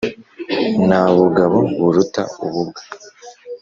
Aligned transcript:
Nta 0.87 1.03
bugabo 1.15 1.59
buruta 1.81 2.23
ububwa. 2.43 2.81